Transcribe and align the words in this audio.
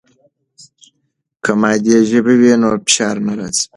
که 1.43 1.51
مادي 1.61 1.91
ژبه 2.09 2.33
وي 2.39 2.51
نو 2.61 2.69
فشار 2.85 3.17
نه 3.27 3.33
راځي. 3.37 3.65